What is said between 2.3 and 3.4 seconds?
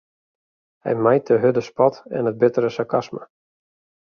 it bittere sarkasme.